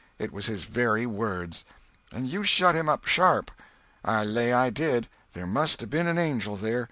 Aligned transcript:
It 0.17 0.31
was 0.31 0.47
his 0.47 0.63
very 0.63 1.05
words!" 1.05 1.63
"And 2.11 2.27
you 2.27 2.43
shut 2.43 2.73
him 2.75 2.89
up 2.89 3.05
sharp." 3.05 3.51
"I 4.03 4.23
lay 4.23 4.51
I 4.51 4.71
did! 4.71 5.07
There 5.33 5.45
must 5.45 5.83
'a' 5.83 5.85
been 5.85 6.07
an 6.07 6.17
angel 6.17 6.55
there. 6.55 6.79